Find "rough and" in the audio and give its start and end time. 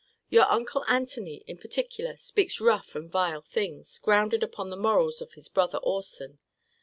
2.59-3.07